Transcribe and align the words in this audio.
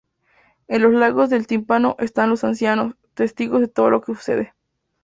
En 0.67 0.81
los 0.81 0.93
lados 0.93 1.29
del 1.29 1.45
tímpano 1.45 1.95
están 1.99 2.31
los 2.31 2.43
ancianos, 2.43 2.95
testigos 3.13 3.61
de 3.61 3.67
todo 3.67 3.91
lo 3.91 4.01
que 4.01 4.15
sucede. 4.15 4.55